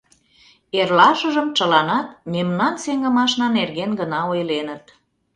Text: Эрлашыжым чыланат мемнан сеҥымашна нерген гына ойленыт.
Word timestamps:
Эрлашыжым 0.79 1.47
чыланат 1.57 2.07
мемнан 2.33 2.75
сеҥымашна 2.83 3.47
нерген 3.57 3.91
гына 3.99 4.19
ойленыт. 4.31 4.85